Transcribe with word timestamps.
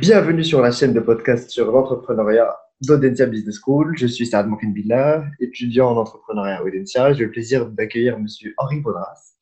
Bienvenue 0.00 0.42
sur 0.42 0.62
la 0.62 0.70
chaîne 0.70 0.94
de 0.94 1.00
podcast 1.00 1.50
sur 1.50 1.70
l'entrepreneuriat 1.70 2.56
d'Audencia 2.80 3.26
Business 3.26 3.60
School. 3.62 3.92
Je 3.98 4.06
suis 4.06 4.24
Saad 4.24 4.46
Mokinbillah, 4.46 5.26
étudiant 5.40 5.90
en 5.90 5.96
entrepreneuriat 5.98 6.56
à 6.56 6.62
Audencia. 6.62 7.12
J'ai 7.12 7.24
le 7.24 7.30
plaisir 7.30 7.66
d'accueillir 7.66 8.14
M. 8.14 8.26
Henri 8.56 8.80
Baudras, 8.80 9.34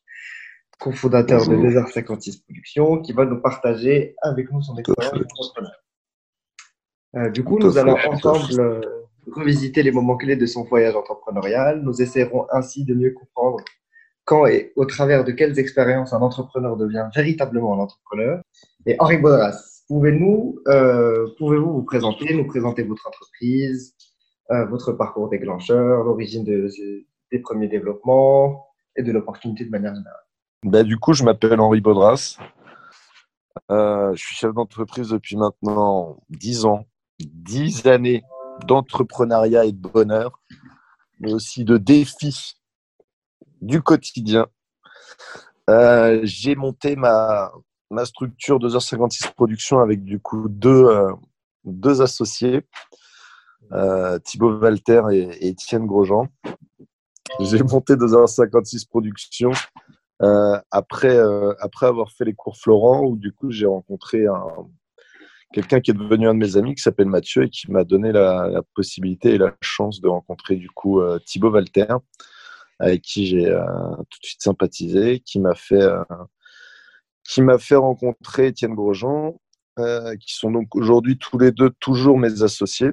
cofondateur 0.77 1.47
de 1.47 1.55
2h56 1.55 2.43
Productions, 2.43 3.01
qui 3.01 3.13
va 3.13 3.23
nous 3.23 3.39
partager 3.39 4.15
avec 4.21 4.51
nous 4.51 4.61
son 4.61 4.75
expérience 4.75 5.13
d'entrepreneur. 5.13 5.71
Euh, 7.15 7.29
du 7.29 7.41
coup, 7.41 7.57
nous 7.57 7.77
allons 7.77 7.95
ensemble 7.95 8.59
euh, 8.59 8.81
revisiter 9.31 9.81
les 9.81 9.91
moments 9.91 10.17
clés 10.17 10.35
de 10.35 10.45
son 10.45 10.65
voyage 10.65 10.97
entrepreneurial. 10.97 11.81
Nous 11.83 12.01
essaierons 12.01 12.47
ainsi 12.51 12.83
de 12.83 12.93
mieux 12.93 13.11
comprendre 13.11 13.63
quand 14.25 14.45
et 14.45 14.73
au 14.75 14.83
travers 14.83 15.23
de 15.23 15.31
quelles 15.31 15.57
expériences 15.57 16.11
un 16.11 16.19
entrepreneur 16.19 16.75
devient 16.75 17.07
véritablement 17.15 17.75
un 17.75 17.79
entrepreneur. 17.79 18.41
Et 18.85 18.97
Henri 18.99 19.19
Baudras, 19.19 19.78
euh, 19.91 21.27
pouvez-vous 21.37 21.73
vous 21.73 21.83
présenter, 21.83 22.33
nous 22.35 22.45
présenter 22.45 22.83
votre 22.83 23.07
entreprise, 23.07 23.95
euh, 24.51 24.65
votre 24.65 24.93
parcours 24.93 25.29
déclencheur, 25.29 26.03
l'origine 26.03 26.43
de, 26.43 26.69
des 27.31 27.39
premiers 27.39 27.67
développements 27.67 28.67
et 28.95 29.03
de 29.03 29.11
l'opportunité 29.11 29.65
de 29.65 29.71
manière 29.71 29.95
générale? 29.95 30.23
Ben, 30.63 30.83
Du 30.83 30.97
coup, 30.97 31.13
je 31.13 31.23
m'appelle 31.23 31.59
Henri 31.59 31.81
Baudras. 31.81 32.37
Euh, 33.71 34.13
je 34.15 34.23
suis 34.23 34.35
chef 34.35 34.53
d'entreprise 34.53 35.09
depuis 35.09 35.35
maintenant 35.35 36.21
10 36.29 36.65
ans, 36.65 36.85
10 37.19 37.87
années 37.87 38.23
d'entrepreneuriat 38.67 39.65
et 39.65 39.71
de 39.71 39.87
bonheur, 39.87 40.39
mais 41.19 41.33
aussi 41.33 41.65
de 41.65 41.77
défis 41.77 42.57
du 43.61 43.81
quotidien. 43.81 44.47
J'ai 46.23 46.55
monté 46.55 46.95
ma, 46.95 47.51
ma 47.89 48.05
structure 48.05 48.59
2h56 48.59 49.33
Production 49.33 49.79
avec 49.79 50.03
du 50.03 50.19
coup 50.19 50.47
deux, 50.49 50.85
euh, 50.85 51.11
deux 51.63 52.01
associés, 52.01 52.61
euh, 53.71 54.19
Thibaut 54.19 54.59
Walter 54.59 55.01
et, 55.11 55.47
Étienne 55.47 55.85
Grosjean. 55.85 56.27
J'ai 57.39 57.63
monté 57.63 57.95
2h56 57.95 58.87
Production 58.87 59.51
après, 60.71 61.17
après 61.61 61.85
avoir 61.85 62.11
fait 62.11 62.25
les 62.25 62.33
cours 62.33 62.57
Florent, 62.57 63.05
où 63.05 63.15
du 63.15 63.31
coup 63.31 63.51
j'ai 63.51 63.67
rencontré 63.67 64.25
un, 64.27 64.43
quelqu'un 65.53 65.79
qui 65.79 65.91
est 65.91 65.93
devenu 65.93 66.27
un 66.27 66.33
de 66.33 66.39
mes 66.39 66.57
amis 66.57 66.75
qui 66.75 66.81
s'appelle 66.81 67.07
Mathieu 67.07 67.43
et 67.43 67.49
qui 67.49 67.71
m'a 67.71 67.85
donné 67.85 68.11
la, 68.11 68.49
la, 68.49 68.61
possibilité 68.75 69.35
et 69.35 69.37
la 69.37 69.55
chance 69.61 70.01
de 70.01 70.09
rencontrer 70.09 70.57
du 70.57 70.69
coup 70.69 70.99
Thibaut 71.25 71.51
Walter 71.51 71.95
avec 72.79 73.01
qui 73.01 73.27
j'ai 73.27 73.45
euh, 73.45 73.61
tout 74.09 74.19
de 74.21 74.25
suite 74.25 74.41
sympathisé, 74.41 75.19
qui 75.19 75.39
m'a 75.39 75.53
fait, 75.53 75.81
euh, 75.81 76.03
qui 77.29 77.43
m'a 77.43 77.59
fait 77.59 77.75
rencontrer 77.75 78.47
Étienne 78.47 78.73
Grosjean, 78.73 79.39
euh, 79.77 80.15
qui 80.15 80.33
sont 80.33 80.49
donc 80.51 80.75
aujourd'hui 80.75 81.17
tous 81.19 81.37
les 81.37 81.51
deux 81.51 81.69
toujours 81.79 82.17
mes 82.17 82.41
associés. 82.41 82.89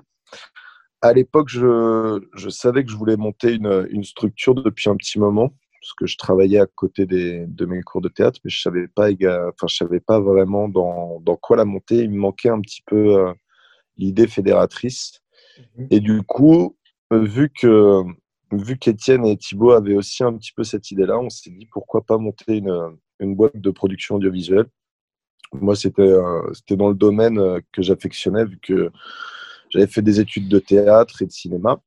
À 1.00 1.14
l'époque, 1.14 1.48
je, 1.48 2.20
je, 2.34 2.48
savais 2.50 2.84
que 2.84 2.90
je 2.90 2.96
voulais 2.96 3.16
monter 3.16 3.54
une, 3.54 3.88
une, 3.90 4.04
structure 4.04 4.54
depuis 4.54 4.90
un 4.90 4.96
petit 4.96 5.18
moment, 5.18 5.48
parce 5.80 5.94
que 5.96 6.06
je 6.06 6.18
travaillais 6.18 6.58
à 6.58 6.66
côté 6.66 7.06
des, 7.06 7.46
de 7.46 7.64
mes 7.64 7.80
cours 7.82 8.02
de 8.02 8.08
théâtre, 8.08 8.38
mais 8.44 8.50
je 8.50 8.60
savais 8.60 8.88
pas, 8.88 9.08
enfin, 9.08 9.66
je 9.68 9.74
savais 9.74 10.00
pas 10.00 10.20
vraiment 10.20 10.68
dans, 10.68 11.18
dans, 11.20 11.36
quoi 11.36 11.56
la 11.56 11.64
monter. 11.64 12.00
Il 12.00 12.10
me 12.10 12.18
manquait 12.18 12.50
un 12.50 12.60
petit 12.60 12.82
peu 12.86 13.32
l'idée 13.96 14.26
fédératrice. 14.26 15.22
Mmh 15.76 15.86
et 15.90 16.00
du 16.00 16.22
coup, 16.22 16.76
vu 17.10 17.50
que 17.50 18.02
vu 18.52 18.76
qu'Étienne 18.78 19.24
et 19.24 19.36
Thibaut 19.38 19.70
avaient 19.70 19.96
aussi 19.96 20.22
un 20.22 20.34
petit 20.36 20.52
peu 20.52 20.62
cette 20.62 20.90
idée-là, 20.90 21.18
on 21.18 21.30
s'est 21.30 21.50
dit 21.50 21.66
pourquoi 21.72 22.04
pas 22.04 22.18
monter 22.18 22.58
une, 22.58 22.98
une 23.20 23.34
boîte 23.34 23.56
de 23.56 23.70
production 23.70 24.16
audiovisuelle. 24.16 24.66
Moi, 25.52 25.76
c'était 25.76 26.02
euh, 26.02 26.52
dans 26.70 26.88
le 26.88 26.94
domaine 26.94 27.38
euh, 27.38 27.60
que 27.72 27.82
j'affectionnais, 27.82 28.44
vu 28.44 28.58
que 28.60 28.90
j'avais 29.70 29.86
fait 29.86 30.02
des 30.02 30.20
études 30.20 30.48
de 30.48 30.58
théâtre 30.58 31.22
et 31.22 31.26
de 31.26 31.32
cinéma. 31.32 31.80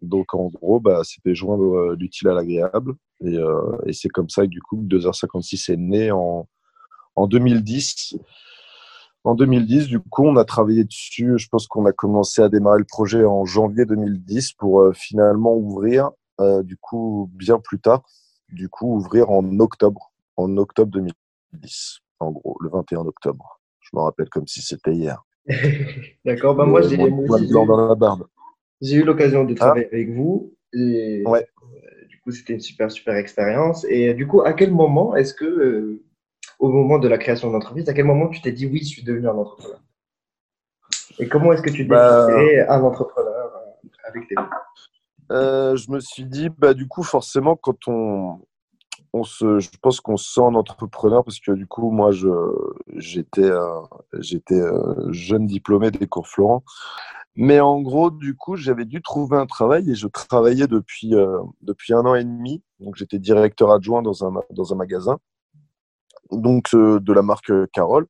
Donc, 0.00 0.34
en 0.34 0.48
gros, 0.48 0.80
bah, 0.80 1.02
c'était 1.04 1.34
joindre 1.34 1.74
euh, 1.74 1.96
l'utile 1.98 2.28
à 2.28 2.34
l'agréable. 2.34 2.94
Et, 3.24 3.38
et 3.86 3.92
c'est 3.92 4.08
comme 4.08 4.28
ça 4.28 4.42
que, 4.42 4.48
du 4.48 4.60
coup, 4.60 4.76
2h56 4.82 5.72
est 5.72 5.76
né 5.76 6.10
en, 6.10 6.48
en 7.14 7.26
2010. 7.26 8.16
En 9.24 9.36
2010, 9.36 9.86
du 9.86 10.00
coup, 10.00 10.26
on 10.26 10.36
a 10.36 10.44
travaillé 10.44 10.84
dessus. 10.84 11.34
Je 11.36 11.48
pense 11.48 11.68
qu'on 11.68 11.86
a 11.86 11.92
commencé 11.92 12.42
à 12.42 12.48
démarrer 12.48 12.78
le 12.78 12.84
projet 12.84 13.24
en 13.24 13.44
janvier 13.44 13.84
2010 13.84 14.54
pour 14.54 14.80
euh, 14.80 14.92
finalement 14.92 15.54
ouvrir, 15.54 16.10
euh, 16.40 16.62
du 16.62 16.76
coup, 16.76 17.30
bien 17.34 17.60
plus 17.60 17.78
tard, 17.78 18.02
du 18.48 18.68
coup, 18.68 18.96
ouvrir 18.96 19.30
en 19.30 19.60
octobre, 19.60 20.11
en 20.36 20.56
octobre 20.56 20.90
2010, 20.92 21.98
en 22.20 22.30
gros, 22.30 22.56
le 22.60 22.70
21 22.70 23.00
octobre. 23.00 23.60
Je 23.80 23.90
me 23.94 24.00
rappelle 24.00 24.28
comme 24.28 24.46
si 24.46 24.62
c'était 24.62 24.92
hier. 24.92 25.22
D'accord, 26.24 26.54
bah 26.54 26.64
moi, 26.64 26.82
j'ai 26.82 26.96
barbe. 26.96 28.26
J'ai 28.80 28.96
eu 28.96 29.04
l'occasion 29.04 29.44
de 29.44 29.54
travailler 29.54 29.86
avec 29.86 30.10
vous. 30.10 30.54
Et, 30.72 31.22
ouais. 31.26 31.46
Euh, 31.62 32.06
du 32.08 32.20
coup, 32.20 32.30
c'était 32.30 32.54
une 32.54 32.60
super, 32.60 32.90
super 32.90 33.14
expérience. 33.16 33.84
Et 33.88 34.14
du 34.14 34.26
coup, 34.26 34.42
à 34.42 34.52
quel 34.52 34.72
moment 34.72 35.14
est-ce 35.16 35.34
que 35.34 36.02
au 36.58 36.68
moment 36.68 36.98
de 36.98 37.08
la 37.08 37.18
création 37.18 37.48
de 37.48 37.52
l'entreprise 37.54 37.88
À 37.88 37.94
quel 37.94 38.04
moment 38.04 38.28
tu 38.28 38.40
t'es 38.40 38.52
dit 38.52 38.66
oui, 38.66 38.80
je 38.80 38.86
suis 38.86 39.02
devenu 39.02 39.28
un 39.28 39.34
entrepreneur? 39.34 39.80
Et 41.18 41.28
comment 41.28 41.52
est-ce 41.52 41.62
que 41.62 41.70
tu 41.70 41.84
bah, 41.84 42.26
un 42.68 42.82
entrepreneur 42.82 43.52
euh, 43.54 43.88
avec 44.08 44.28
tes 44.28 44.34
euh, 45.30 45.76
Je 45.76 45.90
me 45.90 46.00
suis 46.00 46.24
dit, 46.24 46.48
bah, 46.56 46.74
du 46.74 46.88
coup, 46.88 47.02
forcément, 47.02 47.56
quand 47.56 47.88
on, 47.88 48.40
je 49.14 49.68
pense 49.80 50.00
qu'on 50.00 50.16
se 50.16 50.32
sent 50.32 50.40
un 50.40 50.54
entrepreneur 50.54 51.24
parce 51.24 51.40
que 51.40 51.52
du 51.52 51.66
coup, 51.66 51.90
moi, 51.90 52.10
j'étais 52.96 53.42
euh, 53.42 55.12
jeune 55.12 55.46
diplômé 55.46 55.90
des 55.90 56.06
cours 56.06 56.28
Florent. 56.28 56.64
Mais 57.34 57.60
en 57.60 57.80
gros, 57.80 58.10
du 58.10 58.36
coup, 58.36 58.56
j'avais 58.56 58.84
dû 58.84 59.00
trouver 59.00 59.38
un 59.38 59.46
travail 59.46 59.90
et 59.90 59.94
je 59.94 60.06
travaillais 60.06 60.66
depuis, 60.66 61.14
depuis 61.62 61.94
un 61.94 62.04
an 62.04 62.14
et 62.14 62.24
demi. 62.24 62.62
Donc, 62.80 62.96
j'étais 62.96 63.18
directeur 63.18 63.70
adjoint 63.70 64.02
dans 64.02 64.24
un, 64.24 64.74
magasin 64.74 65.18
donc 66.32 66.74
euh, 66.74 67.00
de 67.00 67.12
la 67.12 67.22
marque 67.22 67.50
euh, 67.50 67.66
Carole. 67.72 68.06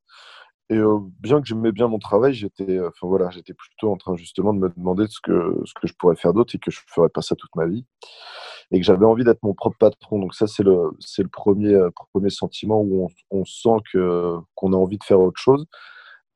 Et 0.71 0.77
euh, 0.77 0.99
bien 1.21 1.41
que 1.41 1.47
j'aimais 1.47 1.73
bien 1.73 1.89
mon 1.89 1.99
travail, 1.99 2.33
j'étais 2.33 2.81
plutôt 3.55 3.93
en 3.93 3.97
train 3.97 4.17
justement 4.17 4.55
de 4.55 4.59
me 4.59 4.71
demander 4.71 5.07
ce 5.09 5.21
que 5.21 5.61
ce 5.67 5.75
que 5.75 5.87
je 5.87 5.93
pourrais 5.95 6.17
faire 6.17 6.33
d'autre 6.33 6.55
et 6.55 6.59
que 6.59 6.71
je 6.71 6.81
ne 6.81 6.93
ferais 6.93 7.11
pas 7.11 7.21
ça 7.21 7.37
toute 7.37 7.55
ma 7.57 7.67
vie 7.67 7.85
et 8.73 8.81
que 8.81 8.85
j'avais 8.85 9.05
envie 9.05 9.25
d'être 9.25 9.43
mon 9.43 9.55
propre 9.55 9.77
patron. 9.79 10.19
Donc 10.19 10.35
ça, 10.35 10.47
c'est 10.47 10.63
le 10.63 10.91
c'est 10.99 11.23
le 11.23 11.29
premier 11.29 11.79
premier 12.13 12.31
sentiment 12.31 12.81
où 12.81 13.07
on, 13.31 13.41
on 13.41 13.45
sent 13.45 13.83
que 13.93 14.37
qu'on 14.55 14.73
a 14.73 14.77
envie 14.77 14.99
de 14.99 15.05
faire 15.05 15.21
autre 15.21 15.41
chose. 15.41 15.67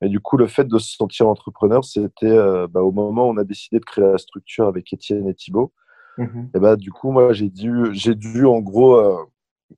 Et 0.02 0.08
du 0.08 0.20
coup, 0.20 0.36
le 0.36 0.46
fait 0.46 0.68
de 0.68 0.78
se 0.78 0.94
sentir 0.94 1.26
entrepreneur, 1.28 1.84
c'était 1.84 2.36
bah, 2.68 2.82
au 2.82 2.92
moment 2.92 3.28
où 3.28 3.32
on 3.32 3.38
a 3.38 3.44
décidé 3.44 3.78
de 3.78 3.84
créer 3.84 4.04
la 4.04 4.18
structure 4.18 4.66
avec 4.66 4.92
Étienne 4.92 5.26
et 5.28 5.34
Thibault. 5.34 5.72
Mmh 6.18 6.48
et 6.54 6.60
bah, 6.60 6.76
du 6.76 6.92
coup, 6.92 7.10
moi, 7.10 7.32
j'ai 7.32 7.48
dû, 7.48 7.88
j'ai 7.92 8.14
dû 8.14 8.46
en 8.46 8.60
gros 8.60 9.26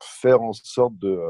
faire 0.03 0.43
en 0.43 0.53
sorte 0.53 0.97
de, 0.99 1.21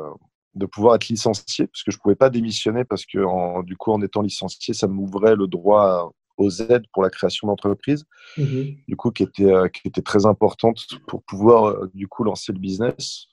de 0.55 0.67
pouvoir 0.67 0.97
être 0.97 1.09
licencié, 1.09 1.67
parce 1.67 1.83
que 1.83 1.91
je 1.91 1.97
ne 1.97 2.01
pouvais 2.01 2.15
pas 2.15 2.31
démissionner, 2.31 2.85
parce 2.85 3.07
que 3.07 3.19
en, 3.25 3.63
du 3.63 3.77
coup, 3.77 3.93
en 3.93 4.03
étant 4.03 4.23
licencié, 4.23 4.75
ça 4.75 4.89
m'ouvrait 4.89 5.37
le 5.37 5.47
droit 5.47 6.13
aux 6.39 6.51
aides 6.51 6.87
pour 6.93 7.03
la 7.03 7.11
création 7.11 7.49
d'entreprise, 7.49 8.05
mmh 8.37 8.63
du 8.87 8.97
coup, 8.97 9.11
qui 9.11 9.25
était, 9.25 9.53
euh, 9.53 9.69
qui 9.69 9.87
était 9.87 10.03
très 10.03 10.25
importante 10.25 10.87
pour 11.07 11.23
pouvoir, 11.23 11.65
euh, 11.67 11.91
du 11.95 12.09
coup, 12.09 12.25
lancer 12.25 12.53
le 12.53 12.59
business. 12.59 13.27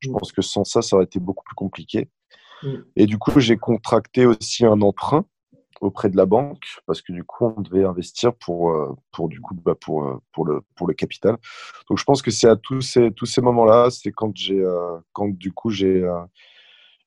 Je 0.00 0.08
mmh. 0.08 0.12
pense 0.12 0.32
que 0.32 0.42
sans 0.42 0.64
ça, 0.64 0.82
ça 0.82 0.96
aurait 0.96 1.04
été 1.04 1.20
beaucoup 1.20 1.44
plus 1.44 1.54
compliqué. 1.54 2.08
Mmh. 2.62 2.74
Et 2.96 3.06
du 3.06 3.18
coup, 3.18 3.38
j'ai 3.38 3.56
contracté 3.56 4.26
aussi 4.26 4.66
un 4.66 4.80
emprunt 4.80 5.24
auprès 5.82 6.08
de 6.08 6.16
la 6.16 6.24
banque 6.24 6.64
parce 6.86 7.02
que 7.02 7.12
du 7.12 7.22
coup 7.22 7.52
on 7.54 7.60
devait 7.60 7.84
investir 7.84 8.34
pour 8.34 8.70
euh, 8.70 8.96
pour 9.12 9.28
du 9.28 9.42
coup 9.42 9.54
bah, 9.54 9.74
pour 9.78 10.22
pour 10.32 10.46
le 10.46 10.62
pour 10.74 10.86
le 10.86 10.94
capital 10.94 11.36
donc 11.90 11.98
je 11.98 12.04
pense 12.04 12.22
que 12.22 12.30
c'est 12.30 12.48
à 12.48 12.56
tous 12.56 12.80
ces 12.80 13.10
tous 13.10 13.26
ces 13.26 13.42
moments 13.42 13.66
là 13.66 13.90
c'est 13.90 14.10
quand 14.10 14.34
j'ai 14.34 14.64
quand 15.12 15.28
du 15.36 15.52
coup 15.52 15.68
j'ai 15.68 16.02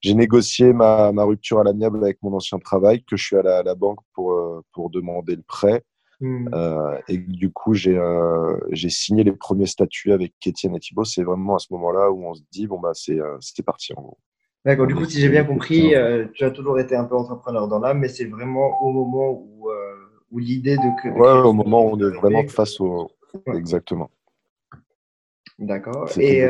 j'ai 0.01 0.13
négocié 0.13 0.73
ma, 0.73 1.11
ma, 1.11 1.23
rupture 1.23 1.59
à 1.59 1.63
l'amiable 1.63 2.03
avec 2.03 2.17
mon 2.21 2.33
ancien 2.33 2.59
travail, 2.59 3.03
que 3.03 3.17
je 3.17 3.25
suis 3.25 3.35
allé 3.35 3.49
à 3.49 3.63
la 3.63 3.75
banque 3.75 3.99
pour, 4.13 4.31
euh, 4.31 4.61
pour 4.71 4.89
demander 4.89 5.35
le 5.35 5.43
prêt. 5.43 5.83
Hmm. 6.21 6.49
Euh, 6.53 6.97
et 7.07 7.17
du 7.17 7.49
coup, 7.51 7.73
j'ai 7.73 7.97
euh, 7.97 8.57
j'ai 8.71 8.89
signé 8.89 9.23
les 9.23 9.31
premiers 9.31 9.67
statuts 9.67 10.11
avec 10.11 10.33
Étienne 10.45 10.75
et 10.75 10.79
Thibault. 10.79 11.05
C'est 11.05 11.23
vraiment 11.23 11.55
à 11.55 11.59
ce 11.59 11.67
moment-là 11.71 12.11
où 12.11 12.25
on 12.25 12.33
se 12.33 12.41
dit, 12.51 12.67
bon, 12.67 12.79
bah, 12.79 12.91
c'est 12.93 13.19
euh, 13.19 13.37
parti 13.65 13.93
en 13.95 14.01
gros. 14.01 14.17
D'accord, 14.65 14.87
du 14.87 14.95
coup, 14.95 15.05
si 15.05 15.21
j'ai 15.21 15.29
bien 15.29 15.45
compris, 15.45 15.95
euh, 15.95 16.27
tu 16.33 16.43
as 16.43 16.51
toujours 16.51 16.77
été 16.79 16.93
un 16.93 17.05
peu 17.05 17.15
entrepreneur 17.15 17.69
dans 17.69 17.79
l'âme, 17.79 17.99
mais 17.99 18.09
c'est 18.09 18.25
vraiment 18.25 18.81
au 18.81 18.91
moment 18.91 19.31
où, 19.31 19.69
où 20.31 20.39
l'idée 20.39 20.75
de. 20.75 21.01
que 21.01 21.07
ouais, 21.07 21.47
au 21.47 21.53
moment 21.53 21.85
où 21.85 21.91
on 21.91 21.99
est 21.99 22.15
vraiment 22.15 22.45
face 22.47 22.81
au. 22.81 23.09
Exactement. 23.53 24.11
D'accord. 25.57 26.09
Et 26.19 26.45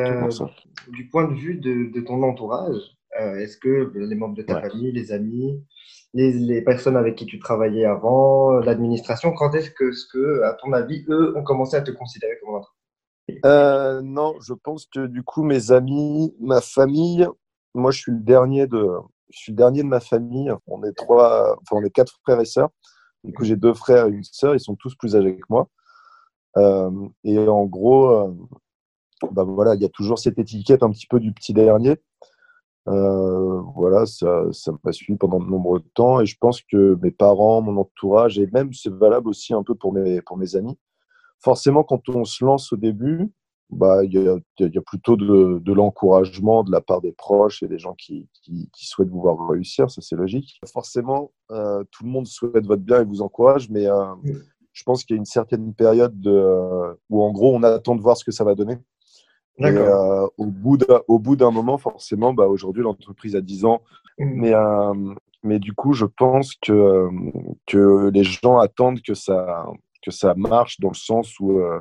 du 0.87 1.07
point 1.09 1.27
de 1.27 1.35
vue 1.35 1.55
de, 1.55 1.91
de 1.91 2.01
ton 2.01 2.23
entourage, 2.23 2.97
est-ce 3.17 3.57
que 3.57 3.91
les 3.95 4.15
membres 4.15 4.35
de 4.35 4.43
ta 4.43 4.61
famille, 4.61 4.91
les 4.91 5.11
amis, 5.11 5.63
les, 6.13 6.61
personnes 6.61 6.97
avec 6.97 7.15
qui 7.15 7.25
tu 7.25 7.39
travaillais 7.39 7.85
avant, 7.85 8.53
euh, 8.53 8.61
l'administration, 8.61 9.31
quand 9.33 9.53
est-ce 9.53 9.71
que, 9.71 9.91
ce 9.91 10.05
que, 10.11 10.43
à 10.43 10.53
ton 10.53 10.73
avis, 10.73 11.05
eux 11.09 11.37
ont 11.37 11.43
commencé 11.43 11.75
à 11.75 11.81
te 11.81 11.91
considérer 11.91 12.37
comme 12.43 12.55
un 12.55 13.35
euh, 13.45 14.01
Non, 14.01 14.35
je 14.41 14.53
pense 14.53 14.85
que 14.87 15.05
du 15.05 15.23
coup, 15.23 15.43
mes 15.43 15.71
amis, 15.71 16.33
ma 16.39 16.61
famille, 16.61 17.27
moi 17.75 17.91
je 17.91 17.99
suis 17.99 18.11
le 18.11 18.19
dernier 18.19 18.67
de, 18.67 18.87
je 19.31 19.37
suis 19.37 19.51
le 19.51 19.57
dernier 19.57 19.83
de 19.83 19.87
ma 19.87 19.99
famille. 19.99 20.51
On 20.67 20.83
est 20.83 20.93
trois, 20.93 21.57
enfin, 21.61 21.81
on 21.81 21.83
est 21.83 21.91
quatre 21.91 22.19
frères 22.23 22.41
et 22.41 22.45
sœurs. 22.45 22.69
Du 23.23 23.33
coup, 23.33 23.43
j'ai 23.43 23.55
deux 23.55 23.73
frères 23.73 24.07
et 24.07 24.11
une 24.11 24.23
sœur. 24.23 24.55
Ils 24.55 24.59
sont 24.59 24.75
tous 24.75 24.95
plus 24.95 25.15
âgés 25.15 25.35
que 25.35 25.45
moi. 25.49 25.67
Euh, 26.57 26.89
et 27.23 27.37
en 27.37 27.65
gros, 27.65 28.09
euh, 28.09 28.33
bah 29.31 29.43
voilà, 29.43 29.75
il 29.75 29.81
y 29.81 29.85
a 29.85 29.89
toujours 29.89 30.17
cette 30.17 30.39
étiquette 30.39 30.81
un 30.83 30.89
petit 30.89 31.05
peu 31.05 31.19
du 31.19 31.33
petit 31.33 31.53
dernier. 31.53 31.97
Euh, 32.87 33.61
voilà, 33.75 34.05
ça, 34.05 34.45
ça 34.51 34.71
m'a 34.83 34.91
suivi 34.91 35.17
pendant 35.17 35.39
de 35.39 35.45
nombreux 35.45 35.81
temps 35.93 36.21
et 36.21 36.25
je 36.25 36.37
pense 36.39 36.61
que 36.61 36.97
mes 37.03 37.11
parents, 37.11 37.61
mon 37.61 37.77
entourage 37.77 38.39
et 38.39 38.47
même 38.51 38.73
c'est 38.73 38.91
valable 38.91 39.29
aussi 39.29 39.53
un 39.53 39.63
peu 39.63 39.75
pour 39.75 39.93
mes, 39.93 40.21
pour 40.21 40.37
mes 40.37 40.55
amis. 40.55 40.77
Forcément, 41.39 41.83
quand 41.83 42.09
on 42.09 42.25
se 42.25 42.43
lance 42.43 42.73
au 42.73 42.77
début, 42.77 43.31
bah, 43.69 44.03
il 44.03 44.13
y, 44.13 44.17
a, 44.17 44.37
y 44.59 44.77
a 44.77 44.81
plutôt 44.81 45.15
de, 45.15 45.59
de 45.59 45.73
l'encouragement 45.73 46.63
de 46.63 46.71
la 46.71 46.81
part 46.81 47.01
des 47.01 47.11
proches 47.11 47.61
et 47.61 47.67
des 47.67 47.77
gens 47.77 47.93
qui, 47.93 48.27
qui, 48.33 48.69
qui 48.73 48.87
souhaitent 48.87 49.09
vous 49.09 49.21
voir 49.21 49.37
réussir, 49.47 49.91
ça 49.91 50.01
c'est 50.01 50.15
logique. 50.15 50.59
Forcément, 50.73 51.31
euh, 51.51 51.83
tout 51.91 52.03
le 52.03 52.09
monde 52.09 52.25
souhaite 52.25 52.65
votre 52.65 52.81
bien 52.81 53.01
et 53.01 53.05
vous 53.05 53.21
encourage, 53.21 53.69
mais 53.69 53.85
euh, 53.85 54.05
je 54.73 54.83
pense 54.83 55.03
qu'il 55.03 55.15
y 55.15 55.17
a 55.17 55.19
une 55.19 55.25
certaine 55.25 55.73
période 55.75 56.19
de, 56.19 56.97
où 57.09 57.21
en 57.21 57.31
gros 57.31 57.55
on 57.55 57.61
attend 57.61 57.95
de 57.95 58.01
voir 58.01 58.17
ce 58.17 58.23
que 58.23 58.31
ça 58.31 58.43
va 58.43 58.55
donner. 58.55 58.77
Euh, 59.61 60.27
au 60.37 60.45
bout 60.45 60.77
d'un, 60.77 61.01
au 61.07 61.19
bout 61.19 61.35
d'un 61.35 61.51
moment, 61.51 61.77
forcément, 61.77 62.33
bah, 62.33 62.47
aujourd'hui 62.47 62.83
l'entreprise 62.83 63.35
a 63.35 63.41
10 63.41 63.65
ans, 63.65 63.81
Mm. 64.19 64.33
mais 64.35 64.53
euh, 64.53 65.13
mais 65.43 65.59
du 65.59 65.73
coup, 65.73 65.93
je 65.93 66.05
pense 66.05 66.53
que 66.55 66.73
euh, 66.73 67.09
que 67.65 68.09
les 68.13 68.23
gens 68.23 68.59
attendent 68.59 69.01
que 69.01 69.13
ça 69.13 69.65
que 70.03 70.11
ça 70.11 70.33
marche 70.35 70.79
dans 70.79 70.89
le 70.89 70.95
sens 70.95 71.39
où 71.39 71.59
euh, 71.59 71.79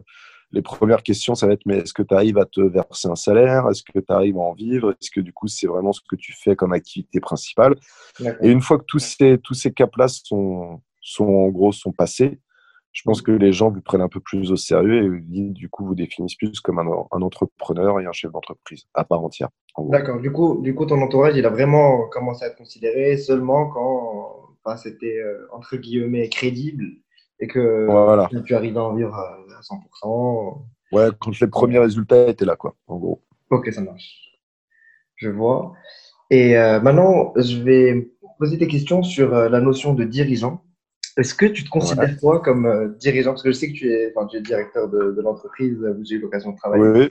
les 0.53 0.63
premières 0.63 1.03
questions, 1.03 1.35
ça 1.35 1.47
va 1.47 1.53
être 1.53 1.67
mais 1.67 1.79
est-ce 1.79 1.93
que 1.93 2.03
tu 2.03 2.15
arrives 2.15 2.39
à 2.39 2.47
te 2.47 2.61
verser 2.61 3.09
un 3.09 3.17
salaire? 3.17 3.69
Est-ce 3.69 3.83
que 3.83 3.99
tu 3.99 4.13
arrives 4.13 4.39
à 4.39 4.41
en 4.41 4.55
vivre? 4.55 4.93
Est-ce 4.93 5.11
que 5.11 5.21
du 5.21 5.33
coup, 5.33 5.49
c'est 5.49 5.67
vraiment 5.67 5.93
ce 5.93 6.01
que 6.09 6.17
tu 6.17 6.33
fais 6.33 6.57
comme 6.57 6.73
activité 6.73 7.21
principale? 7.21 7.75
D'accord. 8.21 8.45
Et 8.45 8.51
une 8.51 8.63
fois 8.63 8.79
que 8.79 8.85
tous 8.85 9.01
ces, 9.01 9.39
tous 9.39 9.55
ces 9.55 9.73
caps-là 9.73 10.09
sont, 10.09 10.81
sont, 11.01 11.27
en 11.27 11.49
gros, 11.49 11.73
sont 11.73 11.93
passés, 11.93 12.41
je 12.93 13.03
pense 13.05 13.23
que 13.23 13.31
les 13.31 13.53
gens 13.53 13.71
vous 13.71 13.81
prennent 13.81 14.01
un 14.01 14.09
peu 14.09 14.21
plus 14.21 14.51
au 14.51 14.57
sérieux 14.57 15.05
et 15.05 15.09
vous- 15.09 15.53
du 15.53 15.69
coup 15.69 15.85
vous 15.87 15.95
définissent 15.95 16.35
plus 16.37 16.59
comme 16.61 16.79
un, 16.79 16.87
un 17.13 17.23
entrepreneur 17.23 18.01
et 18.01 18.07
un 18.07 18.13
chef 18.13 18.33
d'entreprise 18.33 18.85
à 18.95 19.05
part 19.05 19.23
entière. 19.25 19.49
en. 19.75 19.85
D'accord. 19.89 20.21
Du 20.21 20.33
coup, 20.33 20.61
du 20.63 20.75
coup, 20.75 20.87
ton 20.87 21.01
entourage, 21.01 21.37
il 21.37 21.47
a 21.47 21.51
vraiment 21.51 22.09
commencé 22.09 22.45
à 22.45 22.51
te 22.51 22.57
considérer 22.59 23.17
seulement 23.17 23.69
quand 23.69 24.55
enfin, 24.65 24.77
c'était 24.77 25.19
euh, 25.19 25.47
entre 25.53 25.77
guillemets 25.77 26.29
crédible 26.29 26.85
et 27.41 27.47
que 27.47 27.87
Voilà. 27.87 28.29
tu 28.45 28.55
arrivais 28.55 28.79
à 28.79 28.83
en 28.85 28.95
vivre 28.95 29.15
à, 29.15 29.35
à 29.57 29.61
100%. 29.63 30.63
Ouais, 30.91 31.09
quand 31.21 31.39
les 31.41 31.47
premiers 31.47 31.79
résultats 31.79 32.29
étaient 32.29 32.45
là, 32.47 32.57
quoi, 32.57 32.75
en 32.89 32.97
gros. 32.97 33.23
Ok, 33.51 33.71
ça 33.73 33.81
marche. 33.83 34.41
Je 35.17 35.29
vois. 35.31 35.73
Et 36.31 36.57
euh, 36.59 36.81
maintenant, 36.81 37.33
je 37.37 37.63
vais 37.63 38.11
poser 38.39 38.57
des 38.57 38.67
questions 38.69 39.03
sur 39.03 39.35
euh, 39.35 39.49
la 39.49 39.61
notion 39.61 39.95
de 39.95 40.05
dirigeant. 40.05 40.63
Est-ce 41.19 41.35
que 41.35 41.47
tu 41.47 41.65
te 41.65 41.69
considères 41.69 42.17
toi 42.19 42.41
comme 42.41 42.67
euh, 42.67 42.89
dirigeant? 42.89 43.33
Parce 43.33 43.43
que 43.43 43.51
je 43.51 43.57
sais 43.57 43.69
que 43.69 43.77
tu 43.77 43.93
es, 43.93 44.15
tu 44.31 44.37
es 44.37 44.41
directeur 44.41 44.89
de, 44.89 45.11
de 45.11 45.21
l'entreprise 45.21 45.77
où 45.81 46.05
j'ai 46.05 46.15
eu 46.15 46.21
l'occasion 46.21 46.53
de 46.53 46.57
travailler. 46.57 46.85
Oui. 46.85 47.11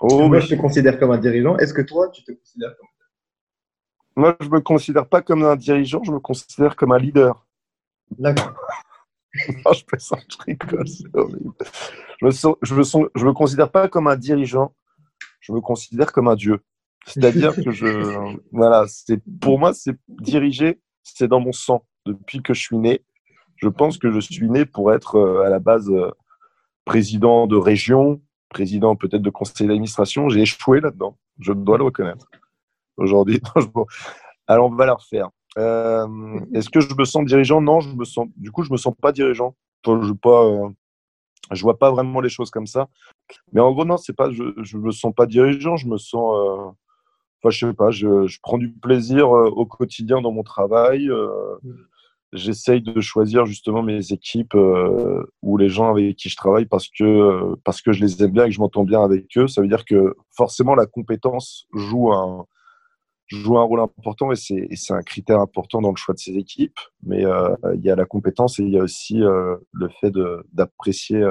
Oh, 0.00 0.28
Moi, 0.28 0.40
je 0.40 0.48
te 0.48 0.60
considère 0.60 0.98
comme 0.98 1.12
un 1.12 1.18
dirigeant? 1.18 1.56
Est-ce 1.56 1.72
que 1.72 1.82
toi, 1.82 2.08
tu 2.10 2.24
te 2.24 2.32
considères 2.32 2.76
comme 2.76 2.88
Moi, 4.16 4.36
je 4.40 4.48
me 4.48 4.60
considère 4.60 5.06
pas 5.08 5.22
comme 5.22 5.44
un 5.44 5.54
dirigeant, 5.54 6.02
je 6.02 6.10
me 6.10 6.18
considère 6.18 6.74
comme 6.74 6.92
un 6.92 6.98
leader. 6.98 7.46
D'accord. 8.18 8.52
Non, 9.64 9.72
je 9.72 9.84
plaisante, 9.84 10.24
je 10.30 10.38
rigole, 10.44 10.88
c'est 10.88 11.04
horrible. 11.14 11.52
Je 12.20 12.26
me, 12.26 12.30
je, 12.62 12.74
me 12.74 12.82
sens- 12.82 13.06
je 13.14 13.26
me 13.26 13.32
considère 13.32 13.70
pas 13.70 13.86
comme 13.86 14.08
un 14.08 14.16
dirigeant, 14.16 14.74
je 15.40 15.52
me 15.52 15.60
considère 15.60 16.12
comme 16.12 16.28
un 16.28 16.34
dieu. 16.34 16.60
C'est-à-dire 17.06 17.54
que 17.54 17.70
je, 17.70 17.86
voilà, 18.52 18.86
pour 19.40 19.58
moi, 19.58 19.74
c'est 19.74 19.94
diriger, 20.08 20.80
c'est 21.04 21.28
dans 21.28 21.40
mon 21.40 21.52
sang. 21.52 21.84
Depuis 22.06 22.42
que 22.42 22.54
je 22.54 22.60
suis 22.62 22.78
né, 22.78 23.02
je 23.58 23.68
pense 23.68 23.98
que 23.98 24.10
je 24.10 24.20
suis 24.20 24.48
né 24.48 24.64
pour 24.64 24.92
être 24.92 25.16
euh, 25.16 25.44
à 25.44 25.50
la 25.50 25.58
base 25.58 25.90
euh, 25.90 26.10
président 26.84 27.46
de 27.46 27.56
région, 27.56 28.22
président 28.48 28.96
peut-être 28.96 29.22
de 29.22 29.30
conseil 29.30 29.66
d'administration. 29.66 30.28
J'ai 30.28 30.42
échoué 30.42 30.80
là-dedans, 30.80 31.18
je 31.38 31.52
dois 31.52 31.76
le 31.76 31.84
reconnaître. 31.84 32.26
Aujourd'hui, 32.96 33.40
alors 34.46 34.70
on 34.70 34.74
va 34.74 34.86
la 34.86 34.94
refaire. 34.94 35.28
Euh, 35.56 36.40
Est-ce 36.54 36.70
que 36.70 36.80
je 36.80 36.94
me 36.96 37.04
sens 37.04 37.24
dirigeant? 37.24 37.60
Non, 37.60 37.80
je 37.80 37.94
me 37.94 38.04
sens. 38.04 38.28
Du 38.36 38.50
coup, 38.50 38.62
je 38.62 38.72
me 38.72 38.76
sens 38.76 38.94
pas 39.00 39.12
dirigeant. 39.12 39.56
Je 39.84 40.12
pas, 40.12 40.44
euh, 40.44 40.68
je 41.52 41.62
vois 41.62 41.78
pas 41.78 41.90
vraiment 41.90 42.20
les 42.20 42.28
choses 42.28 42.50
comme 42.50 42.66
ça. 42.66 42.88
Mais 43.52 43.60
en 43.60 43.72
gros, 43.72 43.84
non, 43.84 43.96
c'est 43.96 44.12
pas. 44.12 44.30
Je, 44.30 44.52
je 44.62 44.76
me 44.76 44.90
sens 44.90 45.12
pas 45.14 45.26
dirigeant. 45.26 45.76
Je 45.76 45.88
me 45.88 45.96
sens. 45.96 46.74
Enfin, 47.40 47.50
je 47.50 47.66
sais 47.66 47.74
pas. 47.74 47.90
Je, 47.90 48.38
prends 48.42 48.58
du 48.58 48.72
plaisir 48.72 49.30
au 49.30 49.66
quotidien 49.66 50.20
dans 50.20 50.32
mon 50.32 50.42
travail. 50.42 51.08
J'essaye 52.34 52.82
de 52.82 53.00
choisir 53.00 53.46
justement 53.46 53.82
mes 53.82 54.12
équipes 54.12 54.54
euh, 54.54 55.24
ou 55.40 55.56
les 55.56 55.70
gens 55.70 55.90
avec 55.90 56.16
qui 56.16 56.28
je 56.28 56.36
travaille 56.36 56.66
parce 56.66 56.88
que 56.88 57.04
euh, 57.04 57.56
parce 57.64 57.80
que 57.80 57.92
je 57.92 58.04
les 58.04 58.22
aime 58.22 58.32
bien 58.32 58.44
et 58.44 58.48
que 58.48 58.54
je 58.54 58.60
m'entends 58.60 58.84
bien 58.84 59.02
avec 59.02 59.26
eux. 59.38 59.48
Ça 59.48 59.62
veut 59.62 59.68
dire 59.68 59.86
que 59.86 60.14
forcément 60.36 60.74
la 60.74 60.84
compétence 60.84 61.66
joue 61.72 62.12
un 62.12 62.44
joue 63.28 63.58
un 63.58 63.62
rôle 63.62 63.80
important 63.80 64.30
et 64.30 64.36
c'est 64.36 64.92
un 64.92 65.02
critère 65.02 65.40
important 65.40 65.80
dans 65.80 65.90
le 65.90 65.96
choix 65.96 66.14
de 66.14 66.18
ces 66.18 66.36
équipes. 66.36 66.78
Mais 67.02 67.24
euh, 67.24 67.54
il 67.74 67.80
y 67.82 67.90
a 67.90 67.96
la 67.96 68.04
compétence 68.04 68.58
et 68.58 68.62
il 68.62 68.70
y 68.70 68.78
a 68.78 68.82
aussi 68.82 69.18
le 69.18 69.88
fait 70.00 70.12
d'apprécier 70.52 71.22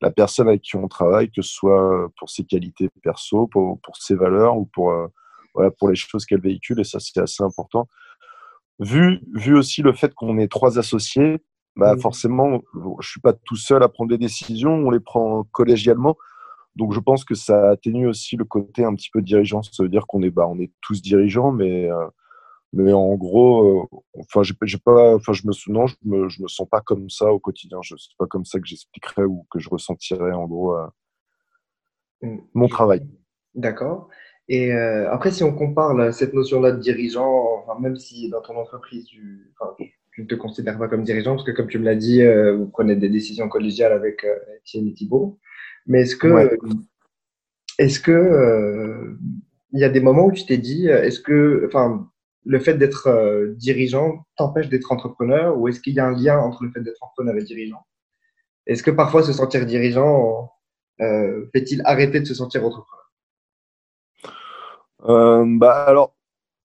la 0.00 0.10
personne 0.10 0.48
avec 0.48 0.62
qui 0.62 0.76
on 0.76 0.88
travaille, 0.88 1.30
que 1.30 1.42
ce 1.42 1.52
soit 1.52 2.08
pour 2.18 2.30
ses 2.30 2.44
qualités 2.44 2.88
perso, 3.02 3.46
pour, 3.48 3.80
pour 3.80 3.96
ses 3.96 4.14
valeurs 4.14 4.56
ou 4.56 4.66
pour, 4.66 4.92
voilà, 5.54 5.70
pour 5.72 5.88
les 5.88 5.96
choses 5.96 6.26
qu'elle 6.26 6.40
véhicule. 6.40 6.80
Et 6.80 6.84
ça, 6.84 7.00
c'est 7.00 7.18
assez 7.18 7.42
important. 7.42 7.88
Vu, 8.78 9.20
vu 9.34 9.56
aussi 9.56 9.82
le 9.82 9.92
fait 9.92 10.14
qu'on 10.14 10.38
est 10.38 10.48
trois 10.48 10.78
associés, 10.78 11.42
bah 11.76 11.94
forcément, 11.96 12.62
je 13.00 13.08
suis 13.08 13.20
pas 13.20 13.32
tout 13.32 13.56
seul 13.56 13.82
à 13.82 13.88
prendre 13.88 14.10
des 14.10 14.18
décisions, 14.18 14.72
on 14.72 14.90
les 14.90 15.00
prend 15.00 15.44
collégialement. 15.44 16.16
Donc 16.74 16.92
je 16.92 17.00
pense 17.00 17.24
que 17.24 17.34
ça 17.34 17.70
atténue 17.70 18.06
aussi 18.06 18.36
le 18.36 18.44
côté 18.44 18.84
un 18.84 18.94
petit 18.94 19.10
peu 19.10 19.22
dirigeant. 19.22 19.62
Ça 19.62 19.82
veut 19.82 19.88
dire 19.88 20.06
qu'on 20.06 20.22
est, 20.22 20.30
bah, 20.30 20.46
on 20.48 20.58
est 20.58 20.72
tous 20.82 21.00
dirigeants, 21.02 21.52
mais, 21.52 21.90
euh, 21.90 22.06
mais 22.72 22.92
en 22.92 23.14
gros, 23.14 23.82
euh, 23.82 24.00
enfin, 24.18 24.42
j'ai, 24.42 24.78
pas, 24.78 25.14
enfin, 25.16 25.32
je 25.32 25.46
me, 25.46 25.52
non, 25.72 25.86
je 25.86 25.96
me, 26.04 26.28
je 26.28 26.42
me 26.42 26.48
sens 26.48 26.68
pas 26.68 26.80
comme 26.82 27.08
ça 27.10 27.32
au 27.32 27.38
quotidien. 27.38 27.78
Je 27.82 27.96
c'est 27.96 28.16
pas 28.18 28.26
comme 28.26 28.44
ça 28.44 28.60
que 28.60 28.66
j'expliquerais 28.66 29.24
ou 29.24 29.46
que 29.50 29.58
je 29.58 29.70
ressentirais 29.70 30.32
en 30.32 30.46
gros 30.46 30.76
euh, 30.76 30.86
Mm. 32.22 32.38
mon 32.54 32.68
travail. 32.68 33.06
D'accord. 33.54 34.08
Et 34.48 34.72
euh, 34.72 35.10
après, 35.10 35.32
si 35.32 35.42
on 35.42 35.52
compare 35.52 35.94
là, 35.94 36.12
cette 36.12 36.32
notion-là 36.32 36.72
de 36.72 36.80
dirigeant, 36.80 37.64
enfin, 37.64 37.80
même 37.80 37.96
si 37.96 38.30
dans 38.30 38.40
ton 38.42 38.56
entreprise, 38.56 39.04
tu, 39.06 39.52
enfin, 39.58 39.74
tu 40.12 40.22
ne 40.22 40.26
te 40.26 40.34
considères 40.36 40.78
pas 40.78 40.88
comme 40.88 41.02
dirigeant, 41.02 41.34
parce 41.34 41.44
que 41.44 41.50
comme 41.52 41.66
tu 41.68 41.78
me 41.78 41.84
l'as 41.84 41.96
dit, 41.96 42.22
euh, 42.22 42.54
vous 42.56 42.66
prenez 42.68 42.94
des 42.96 43.08
décisions 43.08 43.48
collégiales 43.48 43.92
avec 43.92 44.24
euh, 44.24 44.36
Étienne 44.60 44.86
et 44.88 44.94
Thibault. 44.94 45.38
Mais 45.86 46.02
est-ce 46.02 46.16
que, 46.16 46.28
Ouais. 46.28 46.58
est-ce 47.78 48.00
que, 48.00 48.12
euh, 48.12 49.18
il 49.72 49.80
y 49.80 49.84
a 49.84 49.88
des 49.88 50.00
moments 50.00 50.26
où 50.26 50.32
tu 50.32 50.46
t'es 50.46 50.58
dit, 50.58 50.88
euh, 50.88 51.02
est-ce 51.02 51.20
que, 51.20 51.64
enfin, 51.66 52.08
le 52.44 52.60
fait 52.60 52.74
d'être 52.74 53.08
euh, 53.08 53.52
dirigeant 53.56 54.24
t'empêche 54.36 54.68
d'être 54.68 54.92
entrepreneur, 54.92 55.58
ou 55.58 55.66
est-ce 55.68 55.80
qu'il 55.80 55.94
y 55.94 55.98
a 56.00 56.06
un 56.06 56.16
lien 56.16 56.38
entre 56.38 56.62
le 56.64 56.70
fait 56.70 56.80
d'être 56.80 57.02
entrepreneur 57.02 57.36
et 57.36 57.42
dirigeant? 57.44 57.84
Est-ce 58.66 58.84
que 58.84 58.92
parfois 58.92 59.22
se 59.24 59.32
sentir 59.32 59.66
dirigeant 59.66 60.50
euh, 61.00 61.46
fait-il 61.52 61.82
arrêter 61.84 62.20
de 62.20 62.24
se 62.24 62.34
sentir 62.34 62.64
entrepreneur? 62.64 63.05
Euh, 65.08 65.44
bah 65.46 65.84
alors, 65.84 66.14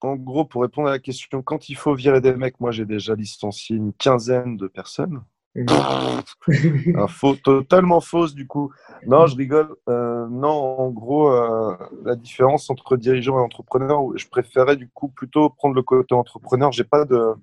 en 0.01 0.15
gros, 0.15 0.45
pour 0.45 0.63
répondre 0.63 0.87
à 0.87 0.91
la 0.91 0.99
question, 0.99 1.41
quand 1.41 1.69
il 1.69 1.75
faut 1.75 1.93
virer 1.93 2.21
des 2.21 2.35
mecs, 2.35 2.59
moi 2.59 2.71
j'ai 2.71 2.85
déjà 2.85 3.15
licencié 3.15 3.75
une 3.75 3.93
quinzaine 3.93 4.57
de 4.57 4.67
personnes. 4.67 5.23
Faux, 7.09 7.35
totalement 7.35 7.99
fausse 7.99 8.33
du 8.33 8.47
coup. 8.47 8.71
Non, 9.05 9.27
je 9.27 9.35
rigole. 9.35 9.75
Euh, 9.89 10.25
non, 10.29 10.79
en 10.79 10.89
gros, 10.89 11.29
euh, 11.29 11.75
la 12.05 12.15
différence 12.15 12.69
entre 12.69 12.95
dirigeant 12.95 13.37
et 13.37 13.41
entrepreneur, 13.41 14.01
je 14.15 14.27
préférais 14.29 14.77
du 14.77 14.89
coup 14.89 15.09
plutôt 15.09 15.49
prendre 15.49 15.75
le 15.75 15.83
côté 15.83 16.15
entrepreneur. 16.15 16.71
J'ai 16.71 16.85
pas 16.85 17.03
de, 17.03 17.33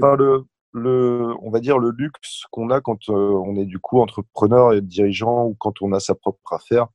pas 0.00 0.16
le, 0.16 0.44
le, 0.72 1.34
on 1.42 1.50
va 1.50 1.60
dire 1.60 1.78
le 1.78 1.90
luxe 1.90 2.44
qu'on 2.50 2.70
a 2.70 2.80
quand 2.80 3.08
euh, 3.08 3.14
on 3.14 3.56
est 3.56 3.64
du 3.64 3.78
coup 3.78 4.00
entrepreneur 4.00 4.74
et 4.74 4.82
dirigeant 4.82 5.46
ou 5.46 5.56
quand 5.58 5.80
on 5.80 5.92
a 5.92 6.00
sa 6.00 6.14
propre 6.14 6.52
affaire. 6.52 6.88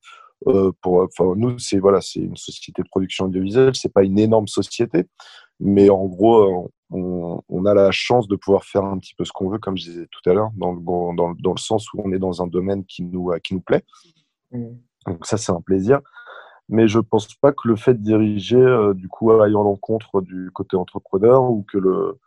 Euh, 0.47 0.71
pour, 0.81 1.01
enfin, 1.03 1.33
nous, 1.37 1.59
c'est 1.59 1.77
voilà, 1.79 2.01
c'est 2.01 2.19
une 2.19 2.35
société 2.35 2.81
de 2.81 2.87
production 2.87 3.25
audiovisuelle. 3.25 3.75
C'est 3.75 3.93
pas 3.93 4.03
une 4.03 4.17
énorme 4.17 4.47
société, 4.47 5.05
mais 5.59 5.89
en 5.89 6.05
gros, 6.05 6.71
on, 6.89 7.41
on 7.47 7.65
a 7.65 7.73
la 7.75 7.91
chance 7.91 8.27
de 8.27 8.35
pouvoir 8.35 8.63
faire 8.63 8.83
un 8.83 8.97
petit 8.97 9.13
peu 9.15 9.23
ce 9.23 9.31
qu'on 9.31 9.49
veut, 9.49 9.59
comme 9.59 9.77
je 9.77 9.83
disais 9.85 10.07
tout 10.09 10.27
à 10.29 10.33
l'heure, 10.33 10.49
dans 10.55 10.71
le, 10.71 10.79
bon- 10.79 11.13
dans, 11.13 11.29
le- 11.29 11.35
dans 11.39 11.51
le 11.53 11.59
sens 11.59 11.93
où 11.93 12.01
on 12.03 12.11
est 12.11 12.19
dans 12.19 12.41
un 12.41 12.47
domaine 12.47 12.83
qui 12.85 13.03
nous, 13.03 13.31
euh, 13.31 13.39
qui 13.39 13.53
nous 13.53 13.61
plaît. 13.61 13.83
Mm. 14.51 14.69
Donc 15.07 15.25
ça, 15.25 15.37
c'est 15.37 15.51
un 15.51 15.61
plaisir. 15.61 15.99
Mais 16.69 16.87
je 16.87 16.99
pense 16.99 17.33
pas 17.35 17.51
que 17.51 17.67
le 17.67 17.75
fait 17.75 17.93
de 17.95 18.01
diriger, 18.03 18.55
euh, 18.57 18.93
du 18.93 19.07
coup, 19.09 19.31
aille 19.31 19.55
en 19.55 19.63
l'encontre 19.63 20.21
du 20.21 20.49
côté 20.53 20.75
entrepreneur 20.75 21.43
ou 21.43 21.63
que 21.71 21.77
le, 21.77 22.17